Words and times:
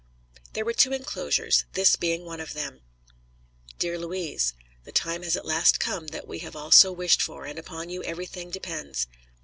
There 0.53 0.65
were 0.65 0.73
two 0.73 0.93
inclosures, 0.93 1.65
this 1.73 1.95
being 1.95 2.25
one 2.25 2.39
of 2.41 2.55
them: 2.55 2.81
DEAR 3.77 3.99
LOUIS: 3.99 4.55
The 4.83 4.91
time 4.91 5.21
has 5.21 5.35
at 5.37 5.45
last 5.45 5.79
come 5.79 6.07
that 6.07 6.27
we 6.27 6.39
have 6.39 6.55
all 6.55 6.71
so 6.71 6.91
wished 6.91 7.21
for, 7.21 7.45
and 7.45 7.59
upon 7.59 7.89
you 7.91 8.01
everything 8.03 8.49
depends. 8.49 9.05